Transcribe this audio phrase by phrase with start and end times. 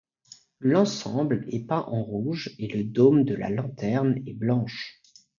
[0.61, 4.99] L'ensemble est peint en rouge et le dôme de la lanterne est blanche.